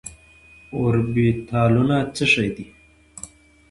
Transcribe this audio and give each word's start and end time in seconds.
اوربيتالونه 0.73 1.97
څه 2.15 2.43
دي؟ 2.55 2.65